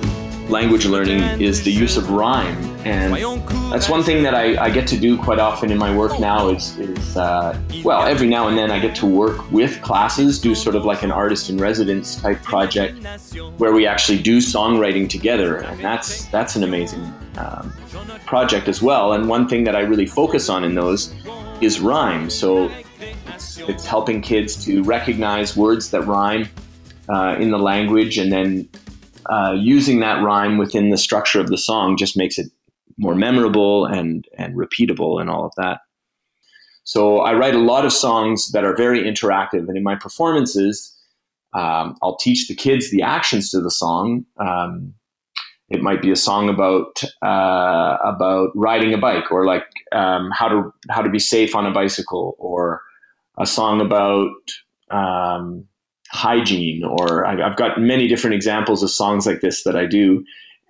language 0.49 0.85
learning 0.87 1.21
is 1.39 1.63
the 1.63 1.71
use 1.71 1.95
of 1.95 2.09
rhyme. 2.09 2.57
And 2.85 3.13
that's 3.71 3.87
one 3.87 4.01
thing 4.01 4.23
that 4.23 4.33
I, 4.33 4.63
I 4.63 4.69
get 4.71 4.87
to 4.87 4.97
do 4.97 5.15
quite 5.17 5.37
often 5.37 5.69
in 5.71 5.77
my 5.77 5.95
work 5.95 6.19
now 6.19 6.49
is, 6.49 6.77
is 6.79 7.15
uh, 7.15 7.59
well, 7.83 8.07
every 8.07 8.27
now 8.27 8.47
and 8.47 8.57
then 8.57 8.71
I 8.71 8.79
get 8.79 8.95
to 8.95 9.05
work 9.05 9.51
with 9.51 9.79
classes, 9.83 10.39
do 10.39 10.55
sort 10.55 10.75
of 10.75 10.85
like 10.85 11.03
an 11.03 11.11
artist 11.11 11.49
in 11.49 11.57
residence 11.57 12.15
type 12.15 12.41
project 12.41 13.05
where 13.57 13.73
we 13.73 13.85
actually 13.85 14.21
do 14.21 14.39
songwriting 14.39 15.07
together. 15.07 15.57
And 15.57 15.79
that's, 15.83 16.25
that's 16.25 16.55
an 16.55 16.63
amazing 16.63 17.13
um, 17.37 17.71
project 18.25 18.67
as 18.67 18.81
well. 18.81 19.13
And 19.13 19.29
one 19.29 19.47
thing 19.47 19.63
that 19.65 19.75
I 19.75 19.81
really 19.81 20.07
focus 20.07 20.49
on 20.49 20.63
in 20.63 20.73
those 20.73 21.13
is 21.61 21.79
rhyme. 21.79 22.29
So 22.29 22.71
it's, 23.27 23.57
it's 23.59 23.85
helping 23.85 24.21
kids 24.21 24.63
to 24.65 24.83
recognize 24.83 25.55
words 25.55 25.91
that 25.91 26.05
rhyme 26.05 26.49
uh, 27.09 27.35
in 27.39 27.51
the 27.51 27.59
language 27.59 28.17
and 28.17 28.31
then 28.31 28.69
uh, 29.29 29.55
using 29.57 29.99
that 29.99 30.23
rhyme 30.23 30.57
within 30.57 30.89
the 30.89 30.97
structure 30.97 31.39
of 31.39 31.47
the 31.47 31.57
song 31.57 31.97
just 31.97 32.17
makes 32.17 32.37
it 32.37 32.51
more 32.97 33.15
memorable 33.15 33.85
and 33.85 34.25
and 34.37 34.55
repeatable 34.55 35.21
and 35.21 35.29
all 35.29 35.45
of 35.45 35.53
that. 35.57 35.79
So 36.83 37.19
I 37.19 37.33
write 37.33 37.55
a 37.55 37.59
lot 37.59 37.85
of 37.85 37.93
songs 37.93 38.51
that 38.51 38.65
are 38.65 38.75
very 38.75 39.03
interactive, 39.03 39.67
and 39.67 39.77
in 39.77 39.83
my 39.83 39.95
performances, 39.95 40.95
um, 41.53 41.95
I'll 42.01 42.17
teach 42.17 42.47
the 42.47 42.55
kids 42.55 42.89
the 42.89 43.03
actions 43.03 43.51
to 43.51 43.61
the 43.61 43.71
song. 43.71 44.25
Um, 44.39 44.93
it 45.69 45.81
might 45.81 46.01
be 46.01 46.11
a 46.11 46.15
song 46.15 46.49
about 46.49 47.03
uh, 47.23 47.97
about 48.03 48.49
riding 48.55 48.93
a 48.93 48.97
bike, 48.97 49.31
or 49.31 49.45
like 49.45 49.65
um, 49.91 50.29
how 50.33 50.47
to 50.47 50.73
how 50.89 51.01
to 51.01 51.09
be 51.09 51.19
safe 51.19 51.55
on 51.55 51.65
a 51.65 51.71
bicycle, 51.71 52.35
or 52.39 52.81
a 53.37 53.45
song 53.45 53.79
about 53.79 54.31
um, 54.91 55.65
hygiene, 56.09 56.83
or 56.83 57.25
I've 57.25 57.55
got 57.55 57.79
many 57.79 58.07
different 58.07 58.35
examples 58.35 58.81
of 58.81 58.89
songs 58.89 59.27
like 59.27 59.41
this 59.41 59.63
that 59.63 59.75
I 59.75 59.85
do, 59.85 60.23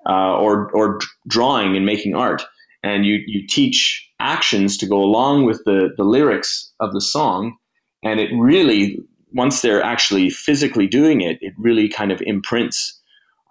uh, 0.08 0.36
or 0.38 0.70
or 0.72 1.00
drawing 1.28 1.78
and 1.78 1.86
making 1.86 2.16
art, 2.16 2.44
and 2.84 3.06
you 3.06 3.20
you 3.26 3.48
teach 3.48 4.06
actions 4.20 4.78
to 4.78 4.86
go 4.86 4.98
along 4.98 5.46
with 5.46 5.64
the 5.66 5.90
the 5.96 6.04
lyrics 6.04 6.72
of 6.82 6.92
the 6.92 7.02
song, 7.02 7.56
and 8.04 8.20
it 8.20 8.30
really 8.36 8.98
once 9.32 9.62
they're 9.62 9.84
actually 9.84 10.30
physically 10.30 10.88
doing 10.88 11.22
it, 11.22 11.38
it 11.42 11.54
really 11.58 11.88
kind 11.88 12.12
of 12.12 12.20
imprints 12.26 12.99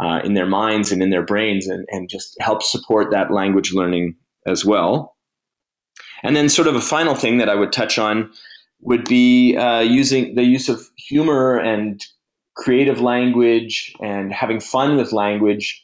uh, 0.01 0.21
in 0.25 0.35
their 0.35 0.47
minds 0.47 0.93
and 0.93 1.03
in 1.03 1.11
their 1.11 1.25
brains, 1.25 1.67
and 1.67 1.87
and 1.91 2.09
just 2.09 2.37
help 2.41 2.63
support 2.63 3.11
that 3.11 3.31
language 3.31 3.73
learning 3.73 4.17
as 4.47 4.65
well. 4.65 5.17
And 6.23 6.35
then, 6.35 6.49
sort 6.49 6.69
of 6.69 6.75
a 6.75 6.81
final 6.81 7.15
thing 7.15 7.39
that 7.39 7.49
I 7.49 7.55
would 7.55 7.73
touch 7.73 7.99
on 7.99 8.31
would 8.81 9.09
be 9.09 9.57
uh, 9.57 9.81
using 9.81 10.35
the 10.35 10.45
use 10.45 10.69
of 10.69 10.89
humor 10.97 11.59
and 11.59 12.05
creative 12.55 13.01
language 13.01 13.95
and 14.01 14.33
having 14.33 14.61
fun 14.61 14.97
with 14.97 15.13
language. 15.13 15.83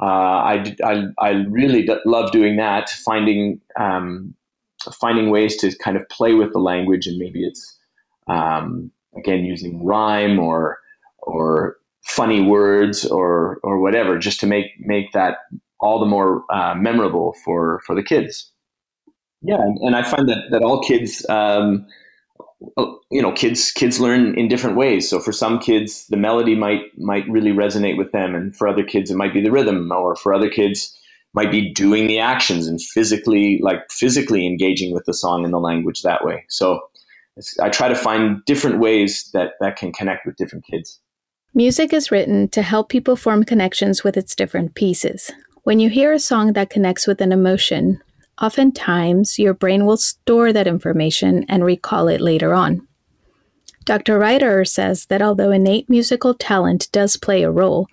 Uh, 0.00 0.04
I, 0.04 0.76
I, 0.84 1.04
I 1.18 1.30
really 1.48 1.88
love 2.04 2.32
doing 2.32 2.56
that, 2.56 2.90
finding 2.90 3.60
um, 3.78 4.34
finding 5.00 5.30
ways 5.30 5.56
to 5.58 5.76
kind 5.78 5.96
of 5.96 6.08
play 6.08 6.34
with 6.34 6.52
the 6.52 6.58
language, 6.58 7.06
and 7.06 7.18
maybe 7.18 7.46
it's 7.46 7.78
um, 8.26 8.90
again 9.16 9.44
using 9.44 9.84
rhyme 9.84 10.38
or 10.38 10.78
or 11.18 11.76
funny 12.04 12.40
words 12.40 13.04
or 13.04 13.58
or 13.62 13.80
whatever, 13.80 14.18
just 14.18 14.40
to 14.40 14.46
make 14.46 14.66
make 14.78 15.12
that 15.12 15.38
all 15.80 15.98
the 15.98 16.06
more 16.06 16.44
uh, 16.50 16.74
memorable 16.74 17.34
for 17.44 17.80
for 17.86 17.94
the 17.94 18.02
kids. 18.02 18.50
Yeah, 19.42 19.56
and, 19.56 19.78
and 19.78 19.96
I 19.96 20.02
find 20.02 20.28
that 20.28 20.50
that 20.50 20.62
all 20.62 20.82
kids. 20.82 21.28
Um, 21.28 21.86
you 23.10 23.20
know 23.20 23.32
kids 23.32 23.72
kids 23.72 24.00
learn 24.00 24.38
in 24.38 24.48
different 24.48 24.76
ways 24.76 25.08
so 25.08 25.18
for 25.18 25.32
some 25.32 25.58
kids 25.58 26.06
the 26.08 26.16
melody 26.16 26.54
might 26.54 26.96
might 26.98 27.28
really 27.28 27.50
resonate 27.50 27.96
with 27.96 28.12
them 28.12 28.34
and 28.34 28.54
for 28.56 28.68
other 28.68 28.84
kids 28.84 29.10
it 29.10 29.16
might 29.16 29.34
be 29.34 29.40
the 29.40 29.50
rhythm 29.50 29.90
or 29.90 30.14
for 30.16 30.32
other 30.32 30.48
kids 30.48 30.96
might 31.34 31.50
be 31.50 31.72
doing 31.72 32.06
the 32.06 32.18
actions 32.18 32.66
and 32.66 32.80
physically 32.80 33.58
like 33.62 33.90
physically 33.90 34.46
engaging 34.46 34.92
with 34.92 35.04
the 35.06 35.14
song 35.14 35.44
and 35.44 35.52
the 35.52 35.58
language 35.58 36.02
that 36.02 36.24
way 36.24 36.44
so 36.48 36.80
i 37.60 37.68
try 37.68 37.88
to 37.88 37.94
find 37.94 38.44
different 38.44 38.78
ways 38.78 39.30
that 39.32 39.54
that 39.60 39.76
can 39.76 39.92
connect 39.92 40.26
with 40.26 40.36
different 40.36 40.64
kids 40.64 41.00
Music 41.54 41.92
is 41.92 42.10
written 42.10 42.48
to 42.48 42.62
help 42.62 42.88
people 42.88 43.14
form 43.14 43.44
connections 43.44 44.02
with 44.02 44.16
its 44.16 44.34
different 44.34 44.74
pieces. 44.74 45.30
When 45.64 45.80
you 45.80 45.90
hear 45.90 46.10
a 46.10 46.18
song 46.18 46.54
that 46.54 46.70
connects 46.70 47.06
with 47.06 47.20
an 47.20 47.30
emotion, 47.30 48.02
oftentimes 48.40 49.38
your 49.38 49.52
brain 49.52 49.84
will 49.84 49.98
store 49.98 50.50
that 50.54 50.66
information 50.66 51.44
and 51.50 51.62
recall 51.62 52.08
it 52.08 52.22
later 52.22 52.54
on. 52.54 52.88
Dr. 53.84 54.18
Reiterer 54.18 54.66
says 54.66 55.04
that 55.06 55.20
although 55.20 55.50
innate 55.50 55.90
musical 55.90 56.32
talent 56.32 56.88
does 56.90 57.18
play 57.18 57.42
a 57.42 57.50
role, 57.50 57.86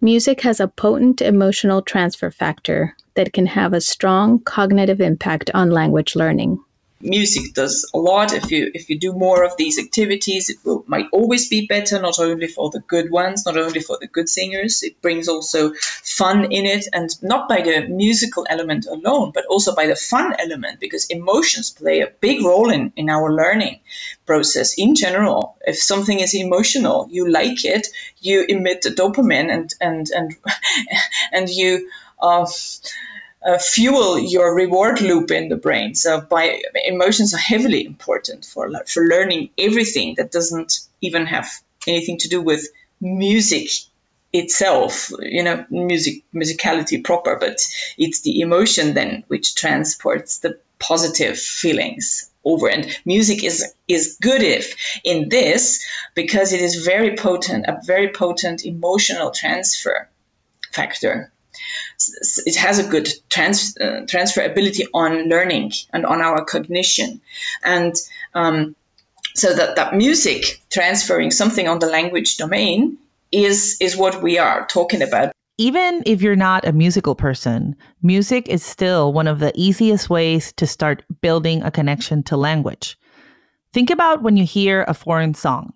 music 0.00 0.40
has 0.40 0.58
a 0.58 0.66
potent 0.66 1.20
emotional 1.20 1.82
transfer 1.82 2.30
factor 2.30 2.96
that 3.14 3.34
can 3.34 3.44
have 3.44 3.74
a 3.74 3.82
strong 3.82 4.38
cognitive 4.38 5.02
impact 5.02 5.50
on 5.52 5.70
language 5.70 6.16
learning 6.16 6.64
music 7.02 7.54
does 7.54 7.90
a 7.92 7.98
lot. 7.98 8.32
If 8.32 8.50
you 8.50 8.70
if 8.72 8.88
you 8.88 8.98
do 8.98 9.12
more 9.12 9.44
of 9.44 9.56
these 9.56 9.78
activities, 9.78 10.48
it 10.50 10.58
will 10.64 10.84
might 10.86 11.06
always 11.12 11.48
be 11.48 11.66
better. 11.66 12.00
Not 12.00 12.18
only 12.18 12.46
for 12.46 12.70
the 12.70 12.80
good 12.80 13.10
ones, 13.10 13.44
not 13.44 13.56
only 13.56 13.80
for 13.80 13.98
the 14.00 14.06
good 14.06 14.28
singers. 14.28 14.82
It 14.82 15.02
brings 15.02 15.28
also 15.28 15.72
fun 15.74 16.52
in 16.52 16.66
it, 16.66 16.88
and 16.92 17.10
not 17.22 17.48
by 17.48 17.62
the 17.62 17.86
musical 17.88 18.46
element 18.48 18.86
alone, 18.86 19.32
but 19.34 19.46
also 19.46 19.74
by 19.74 19.86
the 19.86 19.96
fun 19.96 20.34
element, 20.38 20.80
because 20.80 21.06
emotions 21.06 21.70
play 21.70 22.00
a 22.00 22.12
big 22.20 22.44
role 22.44 22.70
in 22.70 22.92
in 22.96 23.10
our 23.10 23.32
learning 23.32 23.80
process 24.26 24.74
in 24.78 24.94
general. 24.94 25.56
If 25.66 25.76
something 25.76 26.18
is 26.20 26.34
emotional, 26.34 27.08
you 27.10 27.30
like 27.30 27.64
it, 27.64 27.88
you 28.20 28.44
emit 28.48 28.82
dopamine, 28.82 29.50
and 29.52 29.74
and 29.80 30.08
and 30.10 30.36
and 31.32 31.48
you. 31.48 31.90
Uh, 32.20 32.46
uh, 33.44 33.58
fuel 33.58 34.18
your 34.18 34.54
reward 34.54 35.00
loop 35.00 35.30
in 35.30 35.48
the 35.48 35.56
brain. 35.56 35.94
So, 35.94 36.20
by 36.20 36.62
emotions 36.84 37.34
are 37.34 37.38
heavily 37.38 37.84
important 37.84 38.44
for 38.44 38.70
for 38.86 39.06
learning 39.06 39.50
everything 39.58 40.14
that 40.16 40.30
doesn't 40.30 40.80
even 41.00 41.26
have 41.26 41.48
anything 41.86 42.18
to 42.18 42.28
do 42.28 42.40
with 42.40 42.68
music 43.00 43.68
itself. 44.32 45.10
You 45.20 45.42
know, 45.42 45.66
music 45.70 46.24
musicality 46.34 47.02
proper, 47.02 47.36
but 47.36 47.60
it's 47.98 48.20
the 48.22 48.40
emotion 48.40 48.94
then 48.94 49.24
which 49.28 49.54
transports 49.54 50.38
the 50.38 50.58
positive 50.78 51.38
feelings 51.38 52.30
over. 52.44 52.68
And 52.68 52.98
music 53.04 53.44
is 53.44 53.74
is 53.88 54.18
good 54.20 54.42
if 54.42 55.00
in 55.04 55.28
this 55.28 55.84
because 56.14 56.52
it 56.52 56.60
is 56.60 56.84
very 56.84 57.16
potent, 57.16 57.66
a 57.66 57.80
very 57.84 58.12
potent 58.12 58.64
emotional 58.64 59.30
transfer 59.30 60.08
factor 60.72 61.32
it 62.46 62.56
has 62.56 62.78
a 62.78 62.88
good 62.88 63.08
trans, 63.28 63.76
uh, 63.76 64.04
transferability 64.06 64.84
on 64.94 65.28
learning 65.28 65.72
and 65.92 66.06
on 66.06 66.20
our 66.20 66.44
cognition. 66.44 67.20
And 67.62 67.94
um, 68.34 68.76
so 69.34 69.54
that, 69.54 69.76
that 69.76 69.94
music 69.94 70.60
transferring 70.70 71.30
something 71.30 71.68
on 71.68 71.78
the 71.78 71.86
language 71.86 72.36
domain 72.36 72.98
is, 73.30 73.78
is 73.80 73.96
what 73.96 74.22
we 74.22 74.38
are 74.38 74.66
talking 74.66 75.02
about. 75.02 75.32
Even 75.58 76.02
if 76.06 76.22
you're 76.22 76.36
not 76.36 76.66
a 76.66 76.72
musical 76.72 77.14
person, 77.14 77.76
music 78.02 78.48
is 78.48 78.62
still 78.62 79.12
one 79.12 79.28
of 79.28 79.38
the 79.38 79.52
easiest 79.54 80.10
ways 80.10 80.52
to 80.54 80.66
start 80.66 81.04
building 81.20 81.62
a 81.62 81.70
connection 81.70 82.22
to 82.24 82.36
language. 82.36 82.98
Think 83.72 83.90
about 83.90 84.22
when 84.22 84.36
you 84.36 84.44
hear 84.44 84.84
a 84.88 84.94
foreign 84.94 85.34
song. 85.34 85.72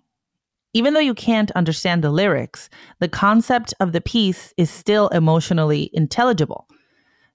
Even 0.73 0.93
though 0.93 0.99
you 0.99 1.13
can't 1.13 1.51
understand 1.51 2.03
the 2.03 2.11
lyrics, 2.11 2.69
the 2.99 3.07
concept 3.07 3.73
of 3.79 3.91
the 3.93 4.01
piece 4.01 4.53
is 4.57 4.69
still 4.69 5.07
emotionally 5.09 5.89
intelligible. 5.93 6.67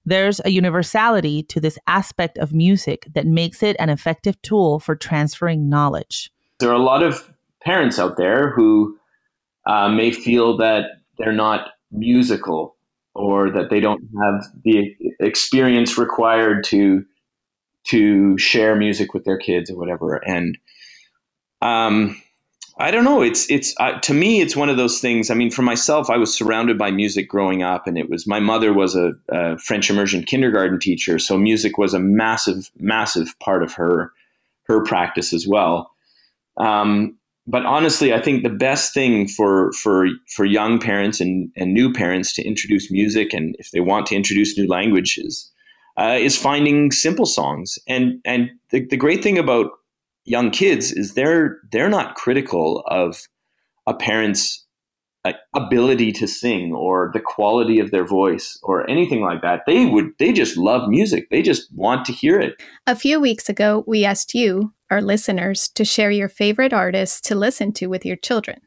There's 0.05 0.41
a 0.43 0.51
universality 0.51 1.43
to 1.43 1.59
this 1.59 1.77
aspect 1.87 2.37
of 2.37 2.53
music 2.53 3.07
that 3.13 3.25
makes 3.25 3.63
it 3.63 3.75
an 3.79 3.89
effective 3.89 4.41
tool 4.41 4.79
for 4.79 4.95
transferring 4.95 5.69
knowledge. 5.69 6.31
There 6.59 6.69
are 6.69 6.73
a 6.73 6.79
lot 6.79 7.03
of 7.03 7.29
parents 7.61 7.99
out 7.99 8.17
there 8.17 8.51
who 8.51 8.97
uh, 9.65 9.89
may 9.89 10.11
feel 10.11 10.57
that 10.57 10.85
they're 11.17 11.31
not 11.31 11.69
musical 11.91 12.75
or 13.15 13.49
that 13.51 13.69
they 13.69 13.79
don't 13.79 14.03
have 14.21 14.43
the 14.63 14.95
experience 15.19 15.97
required 15.97 16.63
to 16.65 17.05
to 17.85 18.37
share 18.37 18.77
music 18.77 19.13
with 19.13 19.25
their 19.25 19.37
kids 19.37 19.69
or 19.69 19.77
whatever. 19.77 20.15
And 20.15 20.57
um, 21.61 22.21
I 22.79 22.89
don't 22.89 23.03
know. 23.03 23.21
It's 23.21 23.49
it's 23.51 23.75
uh, 23.79 23.99
to 23.99 24.13
me, 24.13 24.41
it's 24.41 24.55
one 24.55 24.69
of 24.69 24.77
those 24.77 24.99
things. 24.99 25.29
I 25.29 25.35
mean, 25.35 25.51
for 25.51 25.61
myself, 25.61 26.09
I 26.09 26.17
was 26.17 26.33
surrounded 26.33 26.77
by 26.77 26.89
music 26.89 27.29
growing 27.29 27.61
up, 27.61 27.85
and 27.85 27.97
it 27.97 28.09
was 28.09 28.25
my 28.25 28.39
mother 28.39 28.73
was 28.73 28.95
a, 28.95 29.11
a 29.29 29.57
French 29.59 29.89
immersion 29.89 30.23
kindergarten 30.23 30.79
teacher, 30.79 31.19
so 31.19 31.37
music 31.37 31.77
was 31.77 31.93
a 31.93 31.99
massive, 31.99 32.71
massive 32.79 33.37
part 33.39 33.61
of 33.61 33.73
her 33.73 34.11
her 34.63 34.83
practice 34.83 35.33
as 35.33 35.47
well. 35.47 35.91
Um, 36.57 37.17
but 37.45 37.65
honestly, 37.65 38.13
I 38.13 38.21
think 38.21 38.41
the 38.41 38.49
best 38.49 38.93
thing 38.93 39.27
for 39.27 39.71
for 39.73 40.07
for 40.35 40.43
young 40.43 40.79
parents 40.79 41.21
and, 41.21 41.51
and 41.55 41.73
new 41.73 41.93
parents 41.93 42.33
to 42.35 42.43
introduce 42.43 42.89
music, 42.89 43.33
and 43.33 43.55
if 43.59 43.69
they 43.69 43.81
want 43.81 44.07
to 44.07 44.15
introduce 44.15 44.57
new 44.57 44.67
languages, 44.67 45.51
uh, 45.97 46.17
is 46.19 46.35
finding 46.35 46.91
simple 46.91 47.27
songs. 47.27 47.77
And 47.87 48.19
and 48.25 48.49
the, 48.71 48.83
the 48.83 48.97
great 48.97 49.21
thing 49.21 49.37
about 49.37 49.71
young 50.25 50.51
kids 50.51 50.91
is 50.91 51.13
they're 51.13 51.59
they're 51.71 51.89
not 51.89 52.15
critical 52.15 52.83
of 52.87 53.27
a 53.87 53.93
parent's 53.93 54.65
uh, 55.25 55.33
ability 55.55 56.11
to 56.11 56.27
sing 56.27 56.73
or 56.73 57.11
the 57.13 57.19
quality 57.19 57.79
of 57.79 57.91
their 57.91 58.05
voice 58.05 58.59
or 58.63 58.89
anything 58.89 59.21
like 59.21 59.41
that. 59.41 59.61
They 59.65 59.85
would 59.85 60.11
they 60.19 60.33
just 60.33 60.57
love 60.57 60.89
music. 60.89 61.29
They 61.29 61.41
just 61.41 61.73
want 61.73 62.05
to 62.05 62.13
hear 62.13 62.39
it. 62.39 62.61
A 62.87 62.95
few 62.95 63.19
weeks 63.19 63.49
ago 63.49 63.83
we 63.87 64.05
asked 64.05 64.33
you 64.33 64.73
our 64.89 65.01
listeners 65.01 65.69
to 65.69 65.85
share 65.85 66.11
your 66.11 66.29
favorite 66.29 66.73
artists 66.73 67.21
to 67.21 67.35
listen 67.35 67.71
to 67.73 67.87
with 67.87 68.05
your 68.05 68.17
children. 68.17 68.61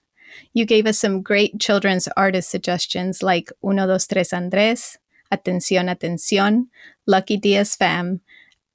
You 0.53 0.67
gave 0.67 0.87
us 0.87 0.99
some 0.99 1.23
great 1.23 1.61
children's 1.61 2.09
artist 2.17 2.51
suggestions 2.51 3.23
like 3.23 3.51
uno 3.63 3.87
dos 3.87 4.07
tres 4.07 4.33
andres 4.33 4.97
atención 5.33 5.89
atención 5.89 6.69
lucky 7.07 7.37
diaz 7.37 7.77
fam 7.77 8.21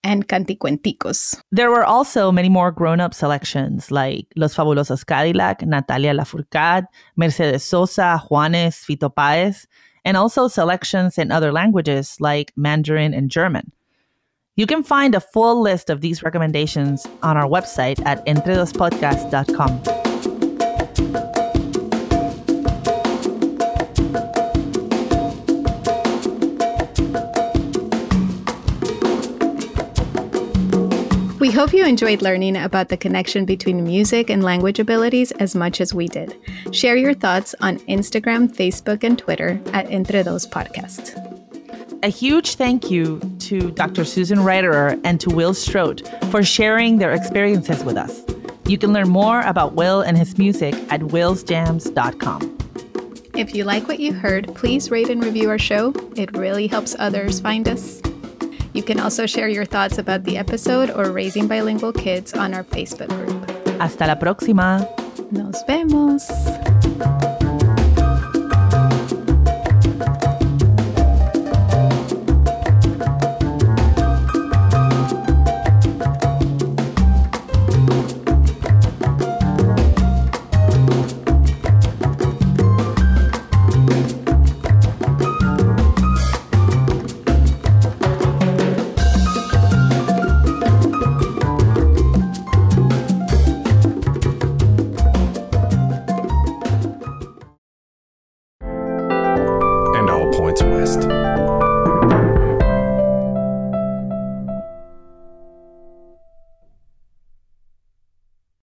and 0.03 0.27
Canticuenticos. 0.27 1.41
There 1.51 1.69
were 1.69 1.85
also 1.85 2.31
many 2.31 2.49
more 2.49 2.71
grown 2.71 2.99
up 2.99 3.13
selections 3.13 3.91
like 3.91 4.27
Los 4.35 4.55
Fabulosos 4.55 5.05
Cadillac, 5.05 5.61
Natalia 5.61 6.13
Lafourcade, 6.13 6.87
Mercedes 7.15 7.63
Sosa, 7.63 8.21
Juanes, 8.29 8.83
Fito 8.83 9.13
Paez, 9.13 9.67
and 10.03 10.17
also 10.17 10.47
selections 10.47 11.17
in 11.17 11.31
other 11.31 11.51
languages 11.51 12.17
like 12.19 12.51
Mandarin 12.55 13.13
and 13.13 13.29
German. 13.29 13.71
You 14.55 14.65
can 14.65 14.83
find 14.83 15.15
a 15.15 15.21
full 15.21 15.61
list 15.61 15.89
of 15.89 16.01
these 16.01 16.23
recommendations 16.23 17.07
on 17.23 17.37
our 17.37 17.47
website 17.47 18.03
at 18.05 18.25
entredospodcast.com. 18.25 20.00
We 31.51 31.57
hope 31.57 31.73
you 31.73 31.85
enjoyed 31.85 32.21
learning 32.21 32.55
about 32.55 32.87
the 32.87 32.95
connection 32.95 33.43
between 33.43 33.83
music 33.83 34.29
and 34.29 34.41
language 34.41 34.79
abilities 34.79 35.33
as 35.33 35.53
much 35.53 35.81
as 35.81 35.93
we 35.93 36.07
did. 36.07 36.33
Share 36.71 36.95
your 36.95 37.13
thoughts 37.13 37.53
on 37.59 37.79
Instagram, 37.89 38.47
Facebook, 38.55 39.03
and 39.03 39.19
Twitter 39.19 39.59
at 39.73 39.91
Entre 39.91 40.23
Dos 40.23 40.47
Podcast. 40.47 41.11
A 42.03 42.07
huge 42.07 42.55
thank 42.55 42.89
you 42.89 43.19
to 43.39 43.69
Dr. 43.71 44.05
Susan 44.05 44.39
Reiterer 44.39 44.97
and 45.03 45.19
to 45.19 45.29
Will 45.29 45.53
Stroet 45.53 46.07
for 46.31 46.41
sharing 46.41 46.99
their 46.99 47.11
experiences 47.11 47.83
with 47.83 47.97
us. 47.97 48.21
You 48.65 48.77
can 48.77 48.93
learn 48.93 49.09
more 49.09 49.41
about 49.41 49.73
Will 49.73 49.99
and 49.99 50.17
his 50.17 50.37
music 50.37 50.73
at 50.89 51.01
willsjams.com. 51.01 52.57
If 53.35 53.53
you 53.53 53.65
like 53.65 53.89
what 53.89 53.99
you 53.99 54.13
heard, 54.13 54.55
please 54.55 54.89
rate 54.89 55.09
and 55.09 55.21
review 55.21 55.49
our 55.49 55.59
show. 55.59 55.93
It 56.15 56.31
really 56.31 56.67
helps 56.67 56.95
others 56.97 57.41
find 57.41 57.67
us. 57.67 58.01
You 58.73 58.83
can 58.83 58.99
also 58.99 59.25
share 59.25 59.49
your 59.49 59.65
thoughts 59.65 59.97
about 59.97 60.23
the 60.23 60.37
episode 60.37 60.89
or 60.89 61.11
raising 61.11 61.47
bilingual 61.47 61.93
kids 61.93 62.33
on 62.33 62.53
our 62.53 62.63
Facebook 62.63 63.09
group. 63.09 63.49
Hasta 63.79 64.05
la 64.05 64.15
próxima. 64.15 64.87
Nos 65.31 65.63
vemos. 65.67 66.60